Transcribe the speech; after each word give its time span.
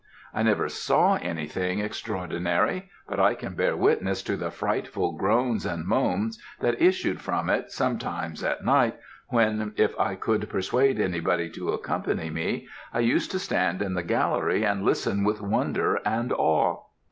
I 0.33 0.41
never 0.41 0.67
saw 0.67 1.19
anything 1.21 1.77
extraordinary, 1.77 2.89
but 3.07 3.19
I 3.19 3.35
can 3.35 3.53
bear 3.53 3.77
witness 3.77 4.23
to 4.23 4.35
the 4.35 4.49
frightful 4.49 5.11
groans 5.11 5.63
and 5.63 5.85
moans 5.85 6.41
that 6.59 6.81
issued 6.81 7.21
from 7.21 7.51
it 7.51 7.71
sometimes 7.71 8.43
at 8.43 8.65
night, 8.65 8.95
when, 9.27 9.73
if 9.77 9.93
I 9.99 10.15
could 10.15 10.49
persuade 10.49 10.99
anybody 10.99 11.51
to 11.51 11.69
accompany 11.69 12.31
me, 12.31 12.67
I 12.91 13.01
used 13.01 13.29
to 13.33 13.37
stand 13.37 13.83
in 13.83 13.93
the 13.93 14.01
gallery 14.01 14.63
and 14.63 14.81
listen 14.83 15.23
with 15.23 15.39
wonder 15.39 15.99
and 16.03 16.33
awe. 16.33 16.79